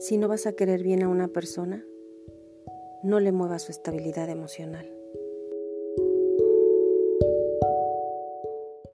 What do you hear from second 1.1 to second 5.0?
persona, no le muevas su estabilidad emocional.